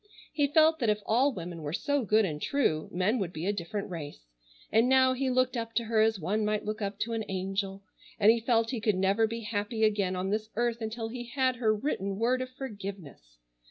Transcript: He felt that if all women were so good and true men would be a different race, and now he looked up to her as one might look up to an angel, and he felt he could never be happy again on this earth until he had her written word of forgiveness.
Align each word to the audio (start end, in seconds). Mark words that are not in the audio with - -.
He 0.33 0.47
felt 0.47 0.79
that 0.79 0.89
if 0.89 1.03
all 1.05 1.31
women 1.31 1.61
were 1.61 1.73
so 1.73 2.03
good 2.03 2.25
and 2.25 2.41
true 2.41 2.89
men 2.91 3.19
would 3.19 3.31
be 3.31 3.45
a 3.45 3.53
different 3.53 3.87
race, 3.91 4.25
and 4.71 4.89
now 4.89 5.13
he 5.13 5.29
looked 5.29 5.55
up 5.55 5.75
to 5.75 5.83
her 5.83 6.01
as 6.01 6.19
one 6.19 6.43
might 6.43 6.65
look 6.65 6.81
up 6.81 6.97
to 7.01 7.13
an 7.13 7.23
angel, 7.29 7.83
and 8.19 8.31
he 8.31 8.39
felt 8.39 8.71
he 8.71 8.81
could 8.81 8.95
never 8.97 9.27
be 9.27 9.41
happy 9.41 9.83
again 9.83 10.15
on 10.15 10.31
this 10.31 10.49
earth 10.55 10.81
until 10.81 11.09
he 11.09 11.25
had 11.27 11.57
her 11.57 11.71
written 11.75 12.17
word 12.17 12.41
of 12.41 12.49
forgiveness. 12.49 13.37